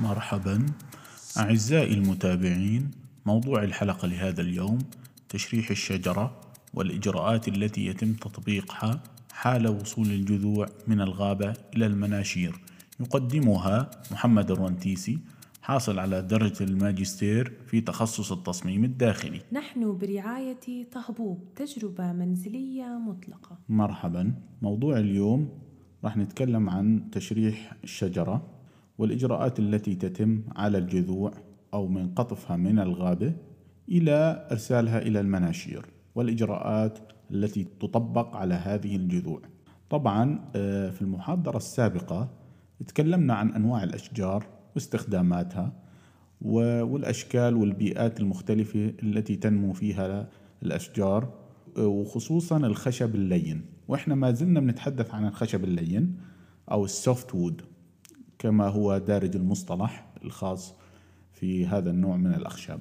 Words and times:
مرحبا. 0.00 0.66
أعزائي 1.38 1.94
المتابعين 1.94 2.90
موضوع 3.26 3.62
الحلقة 3.64 4.08
لهذا 4.08 4.40
اليوم 4.40 4.78
تشريح 5.28 5.70
الشجرة 5.70 6.40
والإجراءات 6.74 7.48
التي 7.48 7.86
يتم 7.86 8.12
تطبيقها 8.12 9.00
حال 9.32 9.68
وصول 9.68 10.06
الجذوع 10.06 10.66
من 10.86 11.00
الغابة 11.00 11.54
إلى 11.76 11.86
المناشير. 11.86 12.60
يقدمها 13.00 13.90
محمد 14.12 14.50
الرنتيسي 14.50 15.18
حاصل 15.62 15.98
على 15.98 16.22
درجة 16.22 16.64
الماجستير 16.64 17.52
في 17.66 17.80
تخصص 17.80 18.32
التصميم 18.32 18.84
الداخلي. 18.84 19.40
نحن 19.52 19.98
برعاية 19.98 20.90
طهبوب 20.92 21.44
تجربة 21.56 22.12
منزلية 22.12 22.84
مطلقة. 22.84 23.58
مرحبا. 23.68 24.34
موضوع 24.62 24.98
اليوم 24.98 25.48
راح 26.04 26.16
نتكلم 26.16 26.70
عن 26.70 27.10
تشريح 27.12 27.72
الشجرة. 27.84 28.59
والإجراءات 29.00 29.58
التي 29.58 29.94
تتم 29.94 30.42
على 30.56 30.78
الجذوع 30.78 31.32
أو 31.74 31.88
من 31.88 32.14
قطفها 32.14 32.56
من 32.56 32.78
الغابة 32.78 33.32
إلى 33.88 34.48
إرسالها 34.50 34.98
إلى 34.98 35.20
المناشير 35.20 35.86
والإجراءات 36.14 36.98
التي 37.30 37.66
تطبق 37.80 38.36
على 38.36 38.54
هذه 38.54 38.96
الجذوع. 38.96 39.40
طبعا 39.90 40.40
آه، 40.56 40.90
في 40.90 41.02
المحاضرة 41.02 41.56
السابقة 41.56 42.28
تكلمنا 42.86 43.34
عن 43.34 43.52
أنواع 43.52 43.82
الأشجار 43.82 44.46
واستخداماتها 44.74 45.72
والأشكال 46.42 47.56
والبيئات 47.56 48.20
المختلفة 48.20 48.92
التي 49.02 49.36
تنمو 49.36 49.72
فيها 49.72 50.28
الأشجار 50.62 51.32
آه، 51.76 51.86
وخصوصا 51.86 52.56
الخشب 52.56 53.14
اللين. 53.14 53.64
وإحنا 53.88 54.14
ما 54.14 54.30
زلنا 54.30 54.60
بنتحدث 54.60 55.14
عن 55.14 55.26
الخشب 55.26 55.64
اللين 55.64 56.16
أو 56.70 56.84
ال 56.84 57.34
softwood 57.34 57.62
كما 58.40 58.68
هو 58.68 58.98
دارج 58.98 59.36
المصطلح 59.36 60.06
الخاص 60.24 60.74
في 61.32 61.66
هذا 61.66 61.90
النوع 61.90 62.16
من 62.16 62.34
الأخشاب. 62.34 62.80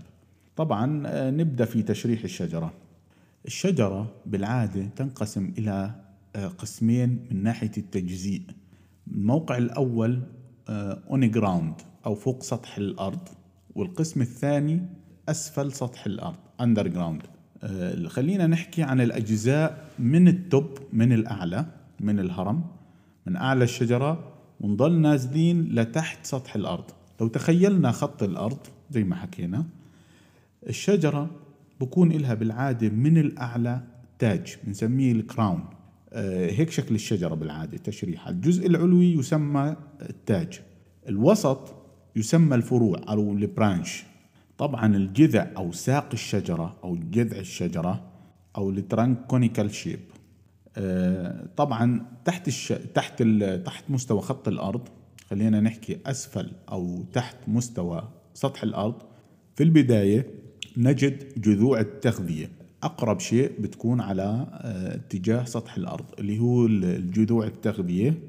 طبعا 0.55 1.03
آه، 1.07 1.31
نبدأ 1.31 1.65
في 1.65 1.83
تشريح 1.83 2.23
الشجرة. 2.23 2.73
الشجرة 3.45 4.15
بالعادة 4.25 4.85
تنقسم 4.85 5.53
إلى 5.57 5.95
آه، 6.35 6.47
قسمين 6.47 7.25
من 7.31 7.43
ناحية 7.43 7.71
التجزيء. 7.77 8.41
الموقع 9.07 9.57
الأول 9.57 10.21
on 10.69 11.23
آه، 11.23 11.27
ground 11.27 11.73
أو 12.05 12.15
فوق 12.15 12.43
سطح 12.43 12.77
الأرض 12.77 13.30
والقسم 13.75 14.21
الثاني 14.21 14.85
أسفل 15.30 15.71
سطح 15.71 16.05
الأرض 16.05 16.37
underground 16.61 17.21
خلينا 18.07 18.47
نحكي 18.47 18.83
عن 18.83 19.02
الأجزاء 19.02 19.85
من 19.99 20.27
ال 20.27 20.40
top 20.40 20.77
من 20.93 21.13
الأعلى 21.13 21.65
من 21.99 22.19
الهرم. 22.19 22.63
من 23.25 23.35
أعلى 23.35 23.63
الشجرة 23.63 24.38
ونضل 24.59 24.99
نازلين 24.99 25.61
لتحت 25.61 26.25
سطح 26.25 26.55
الأرض. 26.55 26.85
لو 27.21 27.27
تخيلنا 27.27 27.91
خط 27.91 28.23
الأرض 28.23 28.57
زي 28.91 29.03
ما 29.03 29.15
حكينا 29.15 29.65
الشجرة 30.67 31.29
بكون 31.81 32.11
إلها 32.11 32.33
بالعادة 32.33 32.89
من 32.89 33.17
الأعلى 33.17 33.81
تاج 34.19 34.57
بنسميه 34.63 35.11
ال 35.11 35.19
crown. 35.19 35.65
آه 36.13 36.52
هيك 36.52 36.71
شكل 36.71 36.95
الشجرة 36.95 37.35
بالعادة 37.35 37.77
تشريحها 37.77 38.30
الجزء 38.30 38.67
العلوي 38.67 39.13
يسمى 39.13 39.75
التاج. 40.02 40.61
الوسط 41.09 41.75
يسمى 42.15 42.55
الفروع 42.55 43.02
أو 43.09 43.33
ال 43.33 43.42
branch. 43.42 44.03
طبعا 44.57 44.95
الجذع 44.95 45.47
أو 45.57 45.71
ساق 45.71 46.09
الشجرة 46.13 46.75
أو 46.83 46.97
جذع 47.11 47.39
الشجرة 47.39 48.03
أو 48.57 48.69
ال 48.69 48.79
trunk 48.79 49.25
conical 49.27 49.71
shape. 49.71 49.99
طبعا 51.58 52.05
تحت 52.25 52.47
الش... 52.47 52.73
تحت 52.94 53.22
ال... 53.22 53.63
تحت 53.63 53.83
مستوى 53.89 54.22
خط 54.22 54.47
الأرض 54.47 54.88
خلينا 55.30 55.61
نحكي 55.61 55.97
أسفل 56.05 56.52
أو 56.71 57.03
تحت 57.13 57.38
مستوى 57.47 58.09
سطح 58.33 58.63
الأرض 58.63 58.95
في 59.55 59.63
البداية 59.63 60.27
نجد 60.77 61.41
جذوع 61.41 61.80
التغذية. 61.80 62.49
أقرب 62.83 63.20
شيء 63.20 63.52
بتكون 63.61 64.02
على 64.02 64.48
آه، 64.52 64.95
اتجاه 64.95 65.43
سطح 65.43 65.76
الأرض 65.76 66.05
اللي 66.20 66.39
هو 66.39 66.65
الجذوع 66.65 67.45
التغذية 67.45 68.20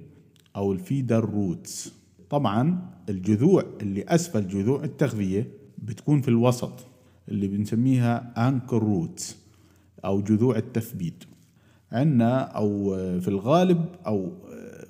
أو 0.57 0.73
ال 0.73 0.80
feeder 0.80 1.25
roots 1.25 1.93
طبعا 2.31 2.91
الجذوع 3.09 3.65
اللي 3.83 4.05
أسفل 4.09 4.49
جذوع 4.49 4.85
التغذية 4.85 5.47
بتكون 5.79 6.21
في 6.21 6.29
الوسط 6.29 6.87
اللي 7.29 7.49
بنسميها 7.49 8.49
anchor 8.49 8.79
roots 8.79 9.37
أو 10.05 10.21
جذوع 10.21 10.57
التثبيت. 10.57 11.25
عندنا 11.93 12.41
أو 12.41 12.95
في 13.21 13.29
الغالب 13.29 13.85
أو 14.07 14.33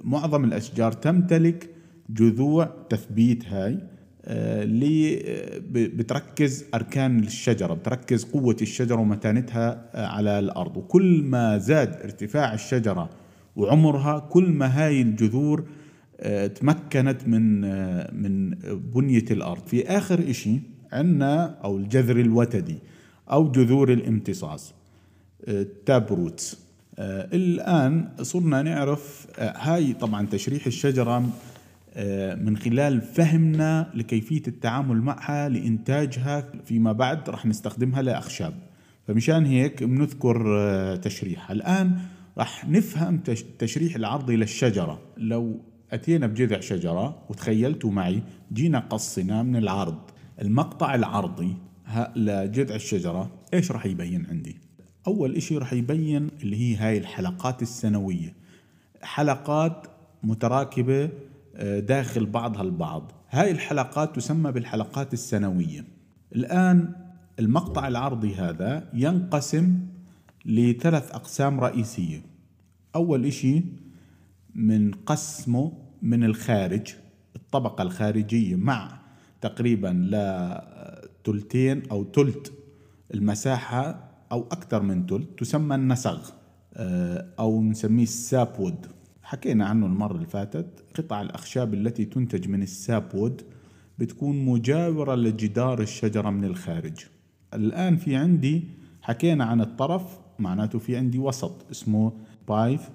معظم 0.05 0.45
الأشجار 0.45 0.93
تمتلك 0.93 1.71
جذوع 2.11 2.71
تثبيت 2.89 3.49
هاي 3.49 3.79
آه، 4.25 4.63
اللي 4.63 5.23
بتركز 5.71 6.65
أركان 6.75 7.19
الشجرة 7.19 7.75
بتركز 7.75 8.25
قوة 8.25 8.57
الشجرة 8.63 8.97
ومتانتها 8.97 9.91
آه، 9.95 10.07
على 10.07 10.39
الأرض. 10.39 10.77
وكل 10.77 11.23
ما 11.23 11.59
زاد 11.59 11.93
ارتفاع 11.93 12.55
الشجرة 12.55 13.11
وعمرها 13.57 14.19
كل 14.19 14.51
ما 14.51 14.67
هاي 14.67 15.03
الجذور 15.03 15.65
آه، 16.21 16.47
تمكنت 16.47 17.29
من 17.29 17.61
من 18.23 18.51
بنية 18.95 19.25
الأرض. 19.31 19.67
في 19.67 19.89
آخر 19.89 20.33
شيء 20.33 20.61
عندنا 20.93 21.59
أو 21.65 21.77
الجذر 21.77 22.21
الوتدي 22.21 22.79
أو 23.31 23.51
جذور 23.51 23.93
الامتصاص 23.93 24.75
تابروتس 25.87 26.55
آه 26.55 26.70
الآن 27.03 28.09
صرنا 28.23 28.63
نعرف 28.63 29.27
آه 29.39 29.55
هاي 29.57 29.93
طبعا 29.93 30.27
تشريح 30.27 30.67
الشجرة 30.67 31.29
آه 31.95 32.35
من 32.35 32.57
خلال 32.57 33.01
فهمنا 33.01 33.91
لكيفية 33.95 34.43
التعامل 34.49 35.03
معها 35.03 35.49
لإنتاجها 35.49 36.45
فيما 36.65 36.93
بعد 36.93 37.31
راح 37.31 37.47
نستخدمها 37.47 38.03
لأخشاب. 38.03 38.55
فمشان 39.07 39.47
هيك 39.47 39.83
بنذكر 39.83 40.59
آه 40.59 40.97
تشريحها 40.97 41.53
الآن 41.55 41.99
راح 42.39 42.69
نفهم 42.69 43.21
التشريح 43.29 43.97
العرضي 43.97 44.37
للشجرة 44.37 45.01
لو 45.17 45.61
أتينا 45.93 46.27
بجذع 46.27 46.61
شجرة 46.61 47.23
وتخيلتوا 47.29 47.91
معي 47.91 48.23
جينا 48.53 48.79
قصنا 48.79 49.43
من 49.43 49.57
العرض 49.57 49.99
المقطع 50.43 50.95
العرضي 50.95 51.57
لجذع 52.17 52.75
الشجرة 52.75 53.31
إيش 53.55 53.73
راح 53.73 53.87
يبين 53.87 54.27
عندي؟ 54.27 54.70
أول 55.11 55.37
إشي 55.37 55.59
رح 55.59 55.73
يبين 55.73 56.29
اللي 56.43 56.57
هي 56.57 56.77
هاي 56.77 56.99
الحلقات 56.99 57.63
السنوية. 57.63 58.35
حلقات 59.03 59.87
متراكبة 60.23 61.11
آه، 61.57 61.81
داخل 61.81 62.27
بعضها 62.27 62.63
البعض. 62.63 63.13
هاي 63.31 63.51
الحلقات 63.51 64.17
تسمى 64.17 64.53
بالحلقات 64.53 65.13
السنوية. 65.13 65.85
الآن 66.37 66.93
المقطع 67.39 67.89
العرضي 67.89 68.35
هذا 68.35 68.89
ينقسم 68.95 69.79
لثلاث 70.47 71.13
أقسام 71.13 71.61
رئيسية. 71.61 72.23
أول 72.95 73.27
إشي 73.27 73.63
من 74.55 74.91
قسمه 74.91 75.73
من 76.03 76.25
الخارج 76.25 76.95
الطبقة 77.37 77.83
الخارجية 77.83 78.57
مع 78.57 79.01
تقريبا 79.41 79.89
لتلتين 80.11 81.83
أو 81.91 82.05
تلت 82.05 82.53
المساحة 83.15 84.10
أو 84.33 84.47
أكثر 84.53 84.83
من 84.83 85.07
ثلث 85.07 85.27
تسمى 85.39 85.75
النسغ 85.75 86.31
آه، 86.75 87.27
أو 87.39 87.63
نسميه 87.63 88.03
السابود. 88.03 88.87
حكينا 89.23 89.67
عنه 89.67 89.87
المرة 89.87 90.15
اللي 90.15 90.27
فاتت 90.27 90.85
قطع 90.95 91.21
الأخشاب 91.21 91.75
التي 91.75 92.05
تنتج 92.05 92.49
من 92.49 92.63
السابود 92.63 93.43
بتكون 93.99 94.45
مجاورة 94.45 95.15
لجدار 95.15 95.81
الشجرة 95.81 96.31
من 96.31 96.45
الخارج. 96.45 96.99
الآن 97.55 97.97
في 97.97 98.17
عندي 98.17 98.65
حكينا 99.03 99.45
عن 99.45 99.61
الطرف 99.61 100.19
معناته 100.39 100.79
في 100.79 100.97
عندي 100.97 101.19
وسط 101.19 101.71
اسمه 101.71 102.13
بايف 102.49 102.91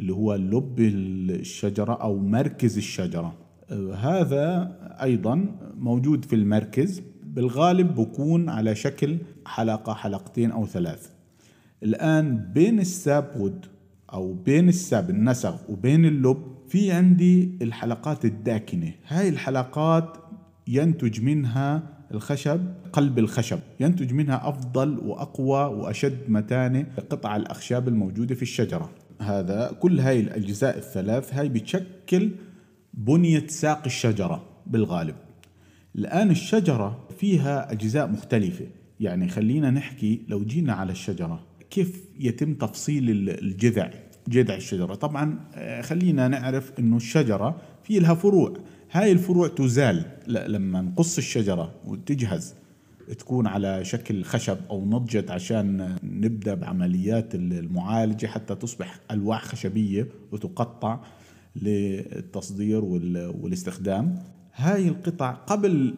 اللي 0.00 0.12
هو 0.12 0.34
لب 0.34 0.80
الشجرة 0.80 1.92
أو 1.92 2.18
مركز 2.18 2.76
الشجرة. 2.76 3.34
آه، 3.70 3.94
هذا 3.94 4.76
أيضا 5.02 5.56
موجود 5.78 6.24
في 6.24 6.34
المركز 6.34 7.02
بالغالب 7.24 7.94
بكون 7.94 8.48
على 8.48 8.74
شكل 8.74 9.18
حلقة 9.46 9.94
حلقتين 9.94 10.50
أو 10.50 10.66
ثلاث. 10.66 11.10
الآن 11.82 12.52
بين 12.52 12.80
الساب 12.80 13.32
وود 13.36 13.66
أو 14.12 14.32
بين 14.32 14.68
الساب 14.68 15.10
النسغ 15.10 15.56
وبين 15.68 16.04
اللب 16.04 16.56
في 16.68 16.92
عندي 16.92 17.58
الحلقات 17.62 18.24
الداكنة. 18.24 18.92
هاي 19.08 19.28
الحلقات 19.28 20.16
ينتج 20.68 21.20
منها 21.20 21.82
الخشب 22.14 22.60
قلب 22.92 23.18
الخشب. 23.18 23.58
ينتج 23.80 24.12
منها 24.12 24.48
أفضل 24.48 24.98
وأقوى 24.98 25.64
وأشد 25.64 26.18
متانة 26.28 26.86
قطع 27.10 27.36
الأخشاب 27.36 27.88
الموجودة 27.88 28.34
في 28.34 28.42
الشجرة. 28.42 28.90
هذا 29.20 29.76
كل 29.80 30.00
هاي 30.00 30.20
الأجزاء 30.20 30.78
الثلاث 30.78 31.34
هاي 31.34 31.48
بتشكل 31.48 32.30
بنية 32.94 33.46
ساق 33.46 33.82
الشجرة 33.86 34.44
بالغالب. 34.66 35.14
الآن 35.96 36.30
الشجرة 36.30 37.08
فيها 37.18 37.72
أجزاء 37.72 38.06
مختلفة. 38.06 38.66
يعني 39.00 39.28
خلينا 39.28 39.70
نحكي 39.70 40.22
لو 40.28 40.44
جينا 40.44 40.72
على 40.72 40.92
الشجرة 40.92 41.46
كيف 41.70 42.04
يتم 42.18 42.54
تفصيل 42.54 43.30
الجذع 43.30 43.90
جذع 44.28 44.54
الشجرة؟ 44.54 44.94
طبعا 44.94 45.38
آه، 45.54 45.80
خلينا 45.80 46.28
نعرف 46.28 46.72
أنه 46.78 46.96
الشجرة 46.96 47.60
في 47.84 47.98
لها 47.98 48.14
فروع. 48.14 48.54
هاي 48.90 49.12
الفروع 49.12 49.48
تزال 49.48 50.04
لما 50.26 50.82
نقص 50.82 51.18
الشجرة 51.18 51.74
وتجهز 51.84 52.54
تكون 53.18 53.46
على 53.46 53.84
شكل 53.84 54.24
خشب 54.24 54.58
أو 54.70 54.86
نضجت 54.86 55.30
عشان 55.30 55.96
نبدأ 56.02 56.54
بعمليات 56.54 57.34
المعالجة 57.34 58.26
حتى 58.26 58.54
تصبح 58.54 58.98
ألواح 59.10 59.44
خشبية 59.44 60.08
وتقطع 60.32 61.00
للتصدير 61.56 62.84
والاستخدام. 62.84 64.22
هاي 64.58 64.88
القطع 64.88 65.30
قبل 65.30 65.94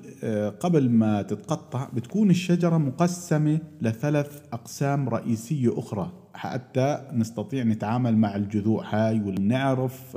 قبل 0.60 0.90
ما 0.90 1.22
تتقطع 1.22 1.88
بتكون 1.94 2.30
الشجرة 2.30 2.76
مقسمة 2.76 3.58
لثلاث 3.82 4.42
أقسام 4.52 5.08
رئيسية 5.08 5.78
أخرى. 5.78 6.12
حتى 6.34 7.08
نستطيع 7.12 7.64
نتعامل 7.64 8.16
مع 8.16 8.36
الجذوع 8.36 8.84
هاي 8.94 9.20
ونعرف 9.20 10.16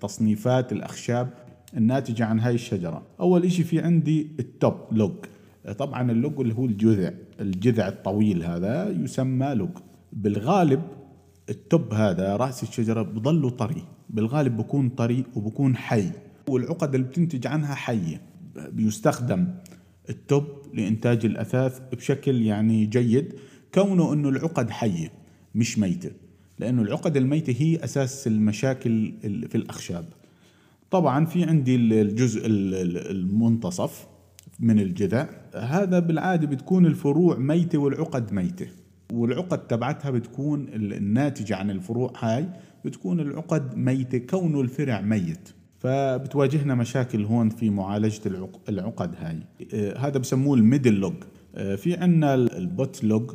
تصنيفات 0.00 0.72
الأخشاب 0.72 1.28
الناتجة 1.76 2.24
عن 2.24 2.40
هاي 2.40 2.54
الشجرة. 2.54 3.02
أول 3.20 3.44
إشي 3.44 3.64
في 3.64 3.80
عندي 3.80 4.30
ال 4.38 4.47
top 4.47 4.74
log. 4.92 5.16
طبعا 5.78 6.10
ال 6.10 6.18
log 6.18 6.40
اللي 6.40 6.54
هو 6.54 6.64
الجذع 6.64 7.10
الجذع 7.40 7.88
الطويل 7.88 8.42
هذا 8.44 8.90
يسمى 8.90 9.54
log. 9.54 9.78
بالغالب 10.12 10.82
ال 11.50 11.61
top 11.61 11.94
هذا 11.94 12.36
رأس 12.36 12.62
الشجرة 12.62 13.02
بضله 13.02 13.50
طري. 13.50 13.82
بالغالب 14.10 14.56
بكون 14.56 14.88
طري 14.88 15.24
وبكون 15.34 15.76
حي. 15.76 16.10
والعقد 16.48 16.94
اللي 16.94 17.06
بتنتج 17.06 17.46
عنها 17.46 17.74
حية. 17.74 18.20
بيستخدم 18.72 19.48
ال 20.10 20.19
top 20.19 20.44
لإنتاج 20.74 21.26
الأثاث 21.26 21.80
بشكل 21.92 22.42
يعني 22.42 22.86
جيد. 22.86 23.34
كونه 23.74 24.12
أنه 24.12 24.28
العقد 24.28 24.70
حية 24.70 25.12
مش 25.54 25.78
ميتة 25.78 26.10
لأنه 26.58 26.82
العقد 26.82 27.16
الميتة 27.16 27.54
هي 27.58 27.84
أساس 27.84 28.26
المشاكل 28.26 29.12
في 29.22 29.54
الأخشاب. 29.54 30.04
طبعا 30.90 31.24
في 31.24 31.44
عندي 31.44 31.76
الجزء 31.76 32.42
المنتصف 32.46 34.06
من 34.60 34.80
الجذع. 34.80 35.28
هذا 35.54 35.98
بالعادة 35.98 36.46
بتكون 36.46 36.86
الفروع 36.86 37.38
ميتة 37.38 37.78
والعقد 37.78 38.32
ميتة. 38.32 38.68
والعقد 39.12 39.66
تبعتها 39.66 40.10
بتكون 40.10 40.68
الناتجة 40.72 41.56
عن 41.56 41.70
الفروع 41.70 42.12
هاي 42.18 42.48
بتكون 42.84 43.20
العقد 43.20 43.76
ميتة 43.76 44.18
كونه 44.18 44.60
الفرع 44.60 45.00
ميت. 45.00 45.48
فبتواجهنا 45.86 46.74
مشاكل 46.74 47.24
هون 47.24 47.48
في 47.48 47.70
معالجة 47.70 48.20
العقد 48.68 49.14
هاي. 49.18 49.38
آه، 49.74 49.98
هذا 49.98 50.18
بسموه 50.18 50.56
ال 50.56 50.61
middle 50.61 50.92
log. 50.94 51.14
آه، 51.54 51.74
في 51.74 51.96
عنا 51.96 52.34
ال 52.34 52.48
butt 52.48 53.04
log. 53.04 53.30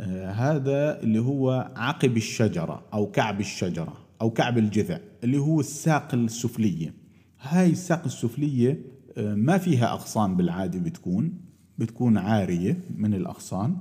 آه، 0.00 0.30
هذا 0.30 1.02
اللي 1.02 1.18
هو 1.18 1.70
عقب 1.76 2.16
الشجرة 2.16 2.82
أو 2.94 3.06
كعب 3.06 3.40
الشجرة 3.40 3.96
أو 4.20 4.30
كعب 4.30 4.58
الجذع 4.58 4.98
اللي 5.24 5.38
هو 5.38 5.60
الساق 5.60 6.14
السفلية. 6.14 6.94
هاي 7.40 7.70
الساق 7.70 8.04
السفلية 8.04 8.80
ما 9.16 9.58
فيها 9.58 9.92
أغصان 9.92 10.36
بالعادة 10.36 10.78
بتكون 10.78 11.32
بتكون 11.78 12.16
عارية 12.18 12.78
من 12.96 13.14
الأغصان. 13.14 13.76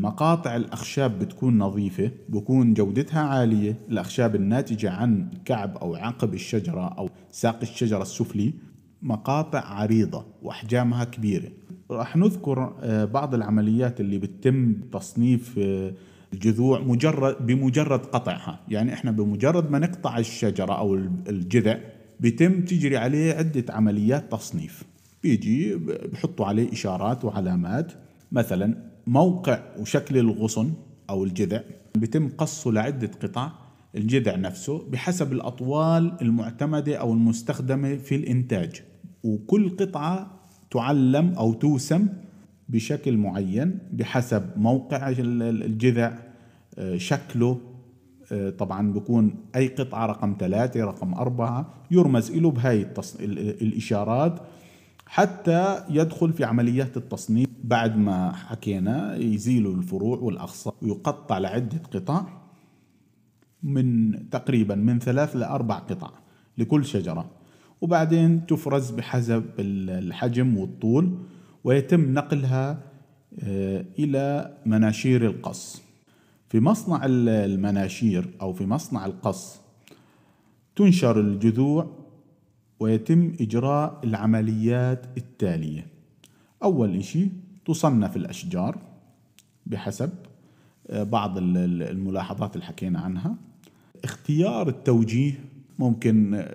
مقاطع 0.00 0.56
الأخشاب 0.56 1.18
بتكون 1.18 1.58
نظيفة 1.58 2.10
بكون 2.28 2.74
جودتها 2.74 3.20
عالية. 3.20 3.76
الأخشاب 3.88 4.34
الناتجة 4.34 4.90
عن 4.90 5.30
كعب 5.44 5.76
أو 5.76 5.94
عقب 5.94 6.34
الشجرة 6.34 6.88
أو 6.98 7.08
ساق 7.36 7.58
الشجرة 7.62 8.02
السفلي 8.02 8.52
مقاطع 9.02 9.60
عريضة 9.60 10.26
وأحجامها 10.42 11.04
كبيرة. 11.04 11.48
راح 11.90 12.16
نذكر 12.16 12.76
آه، 12.80 13.04
بعض 13.04 13.34
العمليات 13.34 14.00
اللي 14.00 14.18
بتتم 14.18 14.72
تصنيف 14.92 15.54
آه، 15.58 15.92
الجذوع 16.32 16.80
مجرد 16.80 17.46
بمجرد 17.46 18.00
قطعها. 18.00 18.60
يعني 18.68 18.92
إحنا 18.92 19.10
بمجرد 19.10 19.70
ما 19.70 19.78
نقطع 19.78 20.18
الشجرة 20.18 20.72
أو 20.72 20.94
الجذع 21.28 21.78
بيتم 22.20 22.60
تجري 22.60 22.96
عليه 22.96 23.34
عدة 23.34 23.74
عمليات 23.74 24.32
تصنيف. 24.32 24.82
بيجي 25.22 25.74
بحطوا 26.12 26.46
عليه 26.46 26.72
إشارات 26.72 27.24
وعلامات. 27.24 27.92
مثلا 28.32 28.74
موقع 29.06 29.60
وشكل 29.78 30.18
الغصن 30.18 30.72
أو 31.10 31.24
الجذع 31.24 31.60
بيتم 31.96 32.28
قصه 32.28 32.72
لعدة 32.72 33.10
قطع. 33.22 33.65
الجذع 33.96 34.36
نفسه 34.36 34.84
بحسب 34.90 35.32
الأطوال 35.32 36.12
المعتمدة 36.22 36.96
أو 36.96 37.12
المستخدمة 37.12 37.96
في 37.96 38.14
الإنتاج. 38.14 38.82
وكل 39.24 39.76
قطعة 39.76 40.30
تعلم 40.70 41.34
أو 41.38 41.52
توسم 41.52 42.08
بشكل 42.68 43.16
معين 43.16 43.78
بحسب 43.92 44.42
موقع 44.56 45.14
الجذع 45.18 46.18
آه، 46.78 46.96
شكله 46.96 47.60
آه، 48.32 48.50
طبعا 48.50 48.92
بكون 48.92 49.34
أي 49.56 49.68
قطعة 49.68 50.06
رقم 50.06 50.36
ثلاثة 50.40 50.84
رقم 50.84 51.14
أربعة 51.14 51.74
يرمز 51.90 52.30
له 52.32 52.50
بهاي 52.50 52.82
التص... 52.82 53.16
الإشارات 53.62 54.40
حتى 55.06 55.84
يدخل 55.90 56.32
في 56.32 56.44
عمليات 56.44 56.96
التصنيف 56.96 57.48
بعد 57.64 57.96
ما 57.96 58.32
حكينا 58.32 59.16
يزيلوا 59.16 59.74
الفروع 59.74 60.18
والأغصان 60.18 60.72
ويقطع 60.82 61.38
لعدة 61.38 61.78
قطع. 61.92 62.24
من 63.66 64.14
تقريبا 64.30 64.74
من 64.74 64.98
ثلاث 64.98 65.36
لأربع 65.36 65.78
قطع 65.78 66.10
لكل 66.58 66.84
شجرة. 66.84 67.30
وبعدين 67.80 68.46
تفرز 68.46 68.90
بحسب 68.90 69.44
الحجم 69.58 70.56
والطول 70.56 71.18
ويتم 71.64 72.14
نقلها 72.14 72.82
آه، 73.42 73.84
إلى 73.98 74.56
مناشير 74.66 75.26
القص. 75.26 75.82
في 76.48 76.60
مصنع 76.60 77.00
المناشير 77.04 78.28
أو 78.40 78.52
في 78.52 78.66
مصنع 78.66 79.06
القص 79.06 79.60
تنشر 80.76 81.20
الجذوع 81.20 81.90
ويتم 82.80 83.32
إجراء 83.40 84.00
العمليات 84.04 85.06
التالية. 85.16 85.86
أول 86.62 86.96
إشي 86.96 87.28
تصنف 87.64 88.16
الأشجار 88.16 88.78
بحسب 89.66 90.10
آه، 90.90 91.02
بعض 91.02 91.38
الملاحظات 91.38 92.54
اللي 92.54 92.66
حكينا 92.66 93.00
عنها. 93.00 93.36
اختيار 94.06 94.68
التوجيه 94.68 95.32
ممكن 95.78 96.46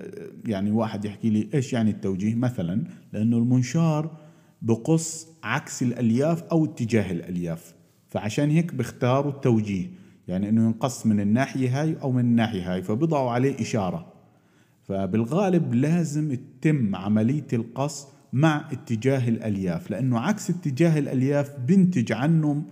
يعني 0.45 0.71
واحد 0.71 1.05
يحكي 1.05 1.29
لي 1.29 1.49
إيش 1.53 1.73
يعني 1.73 1.91
التوجيه 1.91 2.35
مثلا؟ 2.35 2.83
لأنه 3.13 3.37
المنشار 3.37 4.17
بقص 4.61 5.27
عكس 5.43 5.83
الألياف 5.83 6.43
أو 6.43 6.65
اتجاه 6.65 7.11
الألياف. 7.11 7.73
فعشان 8.09 8.49
هيك 8.49 8.73
بيختاروا 8.73 9.31
التوجيه. 9.31 9.87
يعني 10.27 10.49
إنه 10.49 10.65
ينقص 10.65 11.05
من 11.05 11.19
الناحية 11.19 11.81
هاي 11.81 11.97
أو 12.01 12.11
من 12.11 12.25
الناحية 12.25 12.73
هاي. 12.73 12.81
فبضعوا 12.81 13.31
عليه 13.31 13.61
إشارة. 13.61 14.13
فبالغالب 14.83 15.73
لازم 15.73 16.35
تتم 16.35 16.95
عملية 16.95 17.47
القص 17.53 18.07
مع 18.33 18.71
اتجاه 18.71 19.29
الألياف. 19.29 19.91
لأنه 19.91 20.19
عكس 20.19 20.49
اتجاه 20.49 20.99
الألياف 20.99 21.59
بنتج 21.59 22.11
عنه 22.11 22.63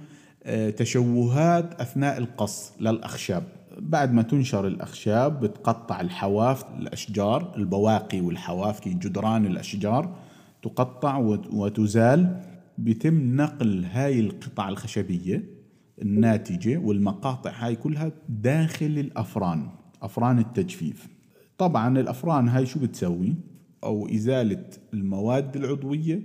آه، 0.43 0.69
تشوهات 0.69 1.81
أثناء 1.81 2.17
القص 2.17 2.73
للأخشاب. 2.79 3.43
بعد 3.81 4.13
ما 4.13 4.21
تنشر 4.21 4.67
الأخشاب 4.67 5.39
بتقطع 5.39 6.01
الحواف 6.01 6.63
الأشجار 6.79 7.53
البواقي 7.57 8.21
والحواف 8.21 8.87
جدران 8.87 9.45
الأشجار 9.45 10.15
تقطع 10.61 11.17
وتزال. 11.51 12.43
بيتم 12.77 13.35
نقل 13.35 13.85
هاي 13.85 14.19
القطع 14.19 14.69
الخشبية 14.69 15.43
الناتجة 16.01 16.77
والمقاطع 16.77 17.51
هاي 17.51 17.75
كلها 17.75 18.11
داخل 18.29 18.85
الأفران 18.85 19.69
أفران 20.01 20.39
التجفيف. 20.39 21.07
طبعا 21.57 21.99
الأفران 21.99 22.47
هاي 22.49 22.65
شو 22.65 22.79
بتسوي؟ 22.79 23.35
أو 23.83 24.07
إزالة 24.07 24.65
المواد 24.93 25.55
العضوية 25.55 26.21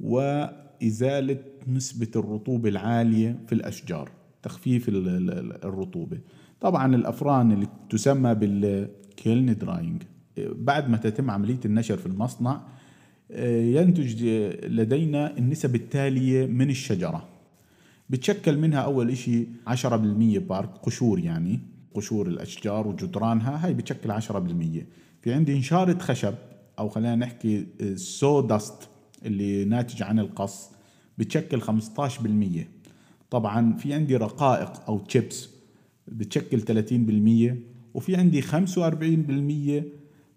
وإزالة 0.00 1.38
نسبة 1.68 2.10
الرطوبة 2.16 2.68
العالية 2.68 3.38
في 3.46 3.54
الأشجار 3.54 4.10
تخفيف 4.42 4.88
الرطوبة. 4.88 6.18
طبعا 6.60 6.94
الأفران 6.94 7.52
اللي 7.52 7.66
تسمى 7.90 8.34
بالكيلن 8.34 9.56
دراينج 9.58 10.02
بعد 10.38 10.90
ما 10.90 10.96
تتم 10.96 11.30
عملية 11.30 11.60
النشر 11.64 11.96
في 11.96 12.06
المصنع 12.06 12.60
ينتج 13.46 14.24
لدينا 14.66 15.38
النسب 15.38 15.74
التالية 15.74 16.46
من 16.46 16.70
الشجرة. 16.70 17.28
بتشكل 18.10 18.58
منها 18.58 18.78
أول 18.80 19.16
شيء 19.16 19.48
10% 19.68 19.84
بارك 20.38 20.70
قشور 20.82 21.18
يعني 21.18 21.60
قشور 21.94 22.26
الأشجار 22.28 22.88
وجدرانها 22.88 23.66
هاي 23.66 23.74
بتشكل 23.74 24.12
10% 24.20 24.24
في 25.22 25.32
عندي 25.32 25.56
إنشارة 25.56 25.98
خشب 25.98 26.34
أو 26.78 26.88
خلينا 26.88 27.16
نحكي 27.16 27.66
sawdust 27.94 28.88
اللي 29.24 29.64
ناتج 29.64 30.02
عن 30.02 30.18
القص 30.18 30.70
بتشكل 31.18 31.60
15% 31.62 31.68
طبعا 33.30 33.72
في 33.76 33.94
عندي 33.94 34.16
رقائق 34.16 34.72
أو 34.88 34.98
تشيبس 34.98 35.48
بتشكل 36.08 36.60
30% 36.60 37.54
وفي 37.94 38.16
عندي 38.16 38.42
45% 38.42 39.84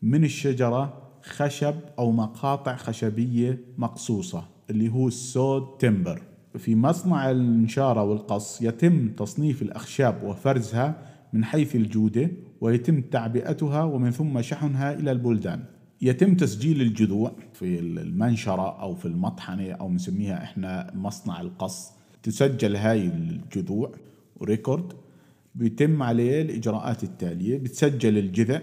من 0.01 0.23
الشجرة 0.23 1.03
خشب 1.23 1.75
أو 1.99 2.11
مقاطع 2.11 2.75
خشبية 2.75 3.59
مقصوصة 3.77 4.45
اللي 4.69 4.89
هو 4.89 5.07
ال 5.07 5.19
sawed 5.19 5.77
timber. 5.79 6.21
في 6.57 6.75
مصنع 6.75 7.31
النشاره 7.31 8.03
والقص 8.03 8.61
يتم 8.61 9.09
تصنيف 9.09 9.61
الأخشاب 9.61 10.23
وفرزها 10.23 10.95
من 11.33 11.45
حيث 11.45 11.75
الجودة 11.75 12.31
ويتم 12.61 13.01
تعبئتها 13.01 13.83
ومن 13.83 14.11
ثم 14.11 14.41
شحنها 14.41 14.93
إلى 14.93 15.11
البلدان. 15.11 15.63
يتم 16.01 16.35
تسجيل 16.35 16.81
الجذوع 16.81 17.31
في 17.53 17.79
المنشرة 17.79 18.81
أو 18.81 18.95
في 18.95 19.05
المطحنة 19.05 19.71
أو 19.71 19.87
بنسميها 19.87 20.43
إحنا 20.43 20.91
مصنع 20.95 21.41
القص. 21.41 21.91
تسجل 22.23 22.75
هاي 22.75 23.07
الجذوع 23.07 23.91
وريكورد 24.35 24.93
بيتم 25.55 26.03
عليه 26.03 26.41
الإجراءات 26.41 27.03
التالية 27.03 27.57
بتسجل 27.57 28.17
الجذع 28.17 28.61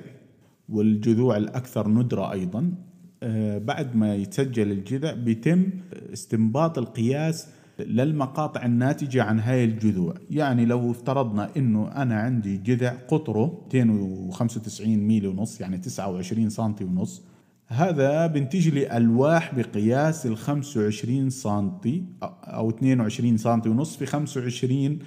والجذوع 0.68 1.37
الأكثر 1.37 1.88
ندرة 1.88 2.32
أيضا. 2.32 2.75
آه، 3.23 3.59
بعد 3.59 3.97
ما 3.97 4.14
يتسجل 4.14 4.73
الجذع 4.73 5.14
بيتم 5.14 5.70
استنباط 6.12 6.78
القياس 6.78 7.49
للمقاطع 7.78 8.64
الناتجة 8.64 9.23
عن 9.23 9.40
هاي 9.40 9.64
الجذوع. 9.64 10.14
يعني 10.30 10.64
لو 10.64 10.90
افترضنا 10.90 11.50
إنه 11.56 11.88
أنا 11.88 12.14
عندي 12.14 12.56
جذع 12.56 12.92
قطره 13.09 13.66
295 13.75 14.97
ميلي 14.97 15.26
ونص 15.26 15.61
يعني 15.61 15.78
29 15.78 16.50
سنتي 16.50 16.85
ونص 16.85 17.23
هذا 17.66 18.26
بنتج 18.26 18.68
لي 18.68 18.97
ألواح 18.97 19.54
بقياس 19.54 20.26
ال 20.26 20.37
25 20.37 21.30
سنتي 21.30 22.04
أو 22.44 22.70
22 22.70 23.37
سنتي 23.37 23.68
ونص 23.68 23.97
في 23.97 24.06
25 24.06 24.99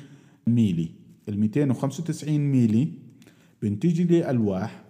ميلي. 0.47 1.02
ال 1.29 1.39
295 1.39 2.37
ميلي 2.37 2.91
بنتج 3.61 4.01
لي 4.01 4.29
الواح 4.29 4.83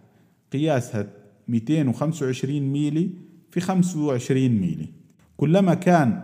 قياسها 0.54 1.08
225 1.48 2.60
ميلي 2.60 3.10
في 3.52 3.60
25 3.60 4.50
ميلي. 4.50 4.88
كلما 5.38 5.74
كان 5.74 6.22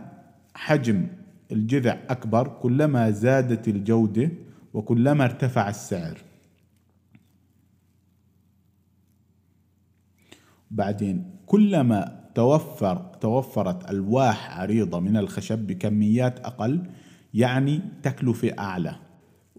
حجم 0.54 1.08
الجذع 1.52 1.98
أكبر 2.10 2.48
كلما 2.48 3.12
زادت 3.12 3.68
الجودة 3.68 4.32
وكلما 4.74 5.24
ارتفع 5.24 5.70
السعر. 5.70 6.18
بعدين 10.72 11.32
كلما 11.46 12.20
توفر 12.36 12.96
توفرت 13.22 13.90
ألواح 13.90 14.60
عريضة 14.60 15.00
من 15.00 15.18
الخشب 15.18 15.68
بكميات 15.68 16.40
أقل 16.40 16.90
يعني 17.34 17.82
تكلفة 18.04 18.56
أعلى. 18.60 18.96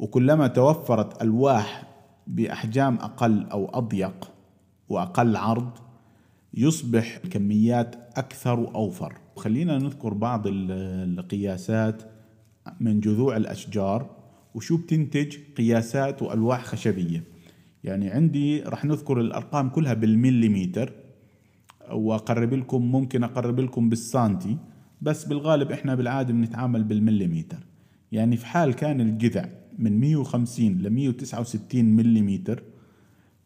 وكلما 0.01 0.47
توفرت 0.47 1.23
ألواح 1.23 1.87
بأحجام 2.27 2.95
أقل 2.95 3.47
أو 3.53 3.69
أضيق 3.69 4.31
وأقل 4.89 5.37
عرض 5.37 5.71
يصبح 6.55 7.21
الكميات 7.25 7.97
أكثر 8.17 8.61
وأوفر. 8.61 9.19
خلينا 9.37 9.79
نذكر 9.79 10.15
بعض 10.15 10.43
القياسات 10.47 12.03
من 12.81 13.01
جذوع 13.01 13.37
الأشجار 13.37 14.11
وشو 14.55 14.77
بتنتج؟ 14.77 15.37
قياسات 15.57 16.23
وألواح 16.23 16.65
خشبية. 16.65 17.25
يعني 17.85 18.11
عندي 18.11 18.63
راح 18.63 18.85
نذكر 18.85 19.21
الأرقام 19.21 19.69
كلها 19.69 19.95
بالمليمتر 19.95 20.93
وأقرب 21.93 22.55
لكم 22.55 22.83
ممكن 22.83 23.25
أقرب 23.25 23.61
لكم 23.61 23.89
بالسانتي 23.89 24.57
بس 25.03 25.25
بالغالب 25.25 25.73
إحنا 25.73 25.95
بالعادة 25.95 26.33
بنتعامل 26.33 26.85
بالمليمتر. 26.85 27.67
يعني 28.13 28.37
في 28.37 28.47
حال 28.47 28.75
كان 28.75 29.01
الجذع 29.01 29.60
من 29.79 30.01
150 30.01 30.79
ل 30.79 30.91
169 30.91 31.85
مليمتر 31.85 32.63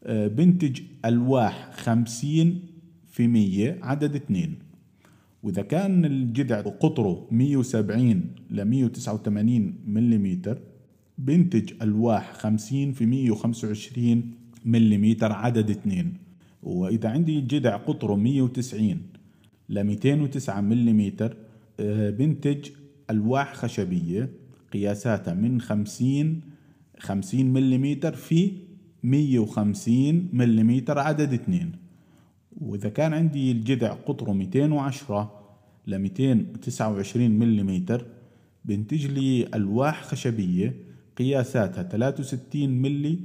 آه، 0.05 0.27
بنتج 0.27 0.81
ألواح 1.05 1.71
50 1.73 2.61
في 3.07 3.29
100 3.29 3.79
عدد 3.83 4.15
2 4.15 4.55
وإذا 5.43 5.63
كان 5.63 6.05
الجذع 6.05 6.61
قطره 6.61 7.29
170 7.31 8.23
ل 8.51 8.63
189 8.65 9.75
ملم 9.87 10.43
بنتج 11.19 11.73
ألواح 11.83 12.33
50 12.33 12.93
في 12.93 13.07
125 13.07 14.31
ملم 14.65 15.17
عدد 15.23 15.71
2 15.71 16.13
وإذا 16.63 17.09
عندي 17.09 17.41
جذع 17.41 17.77
قطره 17.77 18.15
190 18.15 19.03
ل 19.69 19.85
209 19.85 20.61
ملم 20.61 21.13
آه، 21.81 22.11
بنتج 22.11 22.71
ألواح 23.11 23.55
خشبية. 23.55 24.31
قياساتها 24.75 25.35
من 25.35 25.61
50 25.61 26.41
50 26.99 27.45
ملم 27.45 28.01
في 28.15 28.53
150 29.03 30.29
ملم 30.33 30.85
عدد 30.89 31.33
2 31.33 31.73
وإذا 32.61 32.89
كان 32.89 33.13
عندي 33.13 33.53
الجذع 33.53 33.93
قطره 33.93 34.33
210 34.33 35.45
ل 35.87 35.99
229 35.99 37.31
ملم 37.31 37.85
بنتج 38.65 39.07
لي 39.07 39.47
ألواح 39.55 40.05
خشبية 40.05 40.77
قياساتها 41.17 41.83
63 41.83 42.69
ملي 42.69 43.19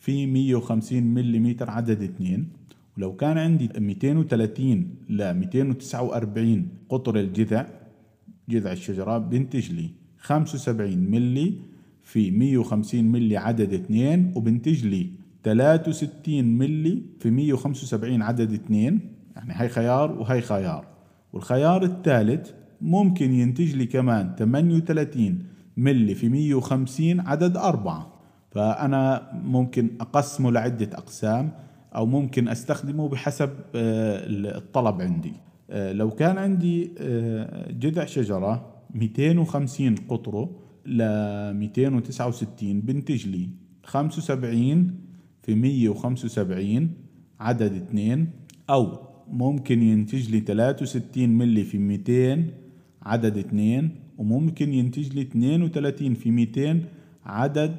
في 0.00 0.26
150 0.26 1.02
ملم 1.02 1.56
عدد 1.60 2.02
2 2.02 2.48
ولو 2.96 3.16
كان 3.16 3.38
عندي 3.38 3.70
230 3.78 4.94
ل 5.08 5.34
249 5.34 6.68
قطر 6.88 7.20
الجذع 7.20 7.66
جذع 8.48 8.72
الشجرة 8.72 9.18
بنتج 9.18 9.72
لي 9.72 10.03
75 10.24 10.98
ملي 10.98 11.54
في 12.02 12.30
150 12.30 13.04
ملي 13.04 13.36
عدد 13.36 13.72
2 13.72 14.32
وبنتج 14.36 14.86
لي 14.86 15.10
63 15.44 16.44
ملي 16.44 17.02
في 17.20 17.30
175 17.30 18.22
عدد 18.22 18.52
2 18.52 19.00
يعني 19.36 19.52
هاي 19.52 19.68
خيار 19.68 20.12
وهي 20.12 20.40
خيار. 20.40 20.86
والخيار 21.32 21.82
الثالث 21.82 22.50
ممكن 22.80 23.32
ينتج 23.32 23.74
لي 23.74 23.86
كمان 23.86 24.34
38 24.38 25.38
ملي 25.76 26.14
في 26.14 26.28
150 26.28 27.20
عدد 27.20 27.56
4 27.56 28.14
فأنا 28.50 29.30
ممكن 29.44 29.90
أقسمه 30.00 30.52
لعدة 30.52 30.88
أقسام 30.92 31.52
أو 31.94 32.06
ممكن 32.06 32.48
أستخدمه 32.48 33.08
بحسب 33.08 33.50
آه، 33.74 34.26
الطلب 34.58 35.02
عندي. 35.02 35.32
آه، 35.70 35.92
لو 35.92 36.10
كان 36.10 36.38
عندي 36.38 36.92
آه، 36.98 37.72
جذع 37.72 38.04
شجرة 38.04 38.73
250 38.94 39.94
قطره 40.08 40.50
ل 40.86 41.02
269 41.52 42.80
بنتج 42.80 43.26
لي 43.28 43.48
75 43.84 44.94
في 45.42 45.54
175 45.54 46.90
عدد 47.40 47.72
2 47.72 48.28
أو 48.70 48.98
ممكن 49.28 49.82
ينتج 49.82 50.30
لي 50.30 50.40
63 50.40 51.28
ملي 51.28 51.64
في 51.64 51.78
200 51.78 52.44
عدد 53.02 53.38
2 53.38 53.90
وممكن 54.18 54.74
ينتج 54.74 55.14
لي 55.14 55.22
32 55.22 56.14
في 56.14 56.30
200 56.30 56.80
عدد 57.24 57.76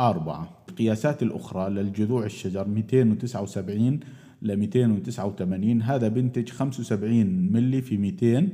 4 0.00 0.64
القياسات 0.68 1.22
الأخرى 1.22 1.70
للجذوع 1.70 2.24
الشجر 2.24 2.68
279 2.68 4.00
ل 4.42 4.56
289 4.56 5.82
هذا 5.82 6.08
بنتج 6.08 6.48
75 6.48 7.26
ملي 7.52 7.82
في 7.82 7.96
200 7.96 8.48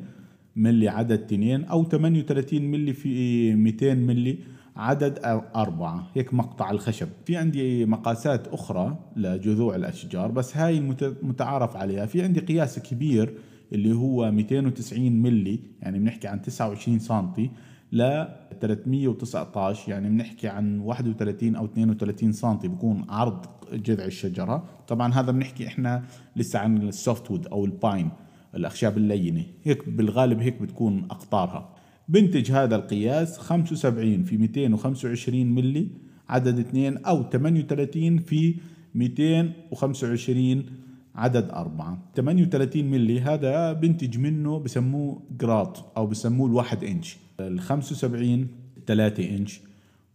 ملي 0.60 0.88
عدد 0.88 1.20
2 1.22 1.64
أو 1.64 1.84
38 1.84 2.62
ملي 2.62 2.92
في 2.92 3.54
200 3.54 3.94
ملي 3.94 4.38
عدد 4.76 5.18
أربعة. 5.56 6.06
هيك 6.14 6.34
مقطع 6.34 6.70
الخشب. 6.70 7.08
في 7.24 7.36
عندي 7.36 7.86
مقاسات 7.86 8.48
أخرى 8.48 8.98
لجذوع 9.16 9.76
الأشجار 9.76 10.30
بس 10.30 10.56
هاي 10.56 10.80
متعارف 11.22 11.76
عليها. 11.76 12.06
في 12.06 12.22
عندي 12.22 12.40
قياس 12.40 12.78
كبير 12.78 13.34
اللي 13.72 13.92
هو 13.92 14.30
290 14.30 15.22
ملي 15.22 15.60
يعني 15.82 15.98
بنحكي 15.98 16.28
عن 16.28 16.42
29 16.42 16.98
سنتي 16.98 17.50
ل 17.92 18.24
319 18.60 19.90
يعني 19.90 20.08
بنحكي 20.08 20.48
عن 20.48 20.80
31 20.80 21.56
أو 21.56 21.64
32 21.64 22.32
سنتي. 22.32 22.68
بكون 22.68 23.06
عرض 23.08 23.46
جذع 23.72 24.04
الشجرة. 24.04 24.64
طبعا 24.88 25.12
هذا 25.12 25.32
بنحكي 25.32 25.66
إحنا 25.66 26.02
لسه 26.36 26.58
عن 26.58 26.76
ال 26.76 27.30
softwood 27.30 27.46
أو 27.46 27.64
ال 27.64 27.72
pine. 27.72 28.10
الأخشاب 28.54 28.98
اللينة. 28.98 29.44
هيك 29.64 29.88
بالغالب 29.88 30.40
هيك 30.40 30.62
بتكون 30.62 31.04
أقطارها. 31.04 31.74
بنتج 32.08 32.52
هذا 32.52 32.76
القياس 32.76 33.38
75 33.38 34.24
في 34.24 34.36
225 34.36 35.46
ملي 35.46 35.88
عدد 36.28 36.58
2 36.58 36.96
أو 36.96 37.22
38 37.22 38.18
في 38.18 38.54
225 38.94 40.66
عدد 41.14 41.50
4 41.50 41.98
38 42.16 42.84
ملي 42.84 43.20
هذا 43.20 43.72
بنتج 43.72 44.18
منه 44.18 44.58
بسموه 44.58 45.22
جراط 45.40 45.96
أو 45.96 46.06
بسموه 46.06 46.46
الواحد 46.48 46.84
إنش. 46.84 47.16
ال 47.40 47.60
75 47.60 48.48
3 48.86 49.36
إنش 49.36 49.60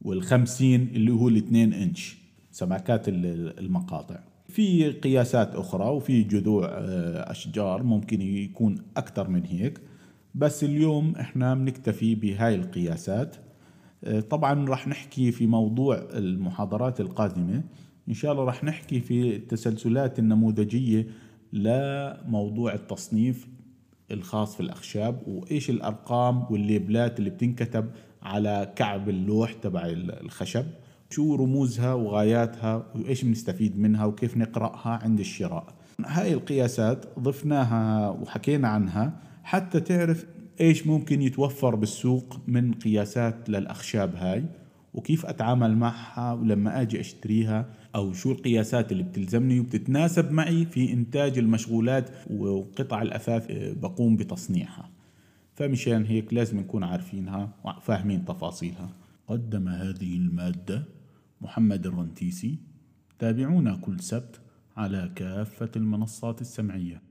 وال 0.01 0.24
50 0.24 0.75
اللي 0.75 1.12
هو 1.12 1.27
ال 1.27 1.38
2 1.38 1.74
إنش. 1.74 2.18
سماكات 2.51 3.06
المقاطع. 3.08 4.20
في 4.56 4.92
قياسات 4.92 5.56
أخرى 5.56 5.86
وفي 5.86 6.24
جذوع 6.24 6.66
آه، 6.72 7.32
أشجار 7.32 7.84
ممكن 7.84 8.22
يكون 8.22 8.76
أكثر 8.98 9.30
من 9.30 9.46
هيك. 9.46 9.82
بس 10.36 10.64
اليوم 10.64 11.16
إحنا 11.16 11.56
بنكتفي 11.56 12.16
بهاي 12.16 12.56
القياسات. 12.56 13.36
آه، 14.04 14.20
طبعا 14.20 14.70
راح 14.70 14.88
نحكي 14.88 15.32
في 15.32 15.48
موضوع 15.48 15.96
المحاضرات 16.14 17.02
القادمة. 17.02 17.64
إن 18.10 18.14
شاء 18.14 18.32
الله 18.32 18.44
راح 18.44 18.64
نحكي 18.64 19.00
في 19.00 19.36
التسلسلات 19.36 20.20
النموذجية 20.20 21.08
لموضوع 21.54 22.74
التصنيف 22.74 23.48
الخاص 24.12 24.56
في 24.56 24.60
الأخشاب 24.62 25.28
وإيش 25.28 25.70
الأرقام 25.70 26.46
والليبلات 26.50 27.20
اللي 27.20 27.30
بتنكتب 27.30 27.92
على 28.24 28.74
كعب 28.76 29.10
اللوح 29.10 29.54
تبع 29.54 29.82
الخشب. 29.86 30.66
شو 31.15 31.36
رموزها 31.36 31.93
وغاياتها 31.93 32.86
وإيش 32.95 33.24
بنستفيد 33.24 33.79
منها 33.79 34.05
وكيف 34.05 34.38
نقرأها 34.38 35.00
عند 35.03 35.19
الشراء. 35.19 35.74
هاي 36.05 36.34
القياسات 36.34 37.19
ضفناها 37.19 38.10
وحكينا 38.10 38.67
عنها 38.67 39.13
حتى 39.43 39.79
تعرف 39.79 40.25
إيش 40.62 40.88
ممكن 40.88 41.22
يتوفر 41.22 41.75
بالسوق 41.75 42.39
من 42.48 42.74
قياسات 42.74 43.50
للأخشاب 43.50 44.15
هاي 44.15 44.45
وكيف 44.93 45.25
أتعامل 45.25 45.77
معها 45.77 46.34
ولما 46.34 46.81
أجي 46.81 47.00
أشتريها 47.00 47.65
أو 47.95 48.13
شو 48.13 48.31
القياسات 48.31 48.91
اللي 48.91 49.03
بتلزمني 49.03 49.60
وبتتناسب 49.60 50.31
معي 50.31 50.65
في 50.65 50.93
إنتاج 50.93 51.38
المشغولات 51.38 52.10
وقطع 52.29 53.01
الأثاث 53.01 53.45
بقوم 53.51 54.15
بتصنيعها. 54.15 54.89
فمشان 55.55 56.05
هيك 56.05 56.34
لازم 56.34 56.60
نكون 56.60 56.84
عارفينها 56.84 57.50
وفاهمين 57.65 58.25
تفاصيلها. 58.25 58.89
قدم 59.27 59.67
هذه 59.67 60.15
المادة 60.15 60.95
محمد 61.42 61.86
الرنتيسي. 61.86 62.60
تابعونا 63.20 63.75
كل 63.75 64.00
سبت 64.00 64.42
على 64.77 65.12
كافة 65.15 65.72
المنصات 65.75 66.42
السمعية. 66.42 67.01